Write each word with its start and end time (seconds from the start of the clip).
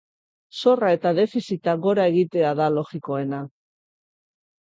Zorra 0.59 0.87
eta 0.95 1.11
defizitak 1.19 1.83
gora 1.83 2.05
egitea 2.13 2.55
da 2.61 2.71
logikoena. 2.79 3.43